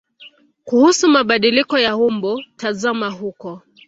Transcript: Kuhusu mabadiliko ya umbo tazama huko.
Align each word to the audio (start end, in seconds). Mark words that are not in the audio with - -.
Kuhusu 0.65 1.09
mabadiliko 1.09 1.77
ya 1.79 1.97
umbo 1.97 2.41
tazama 2.57 3.09
huko. 3.09 3.61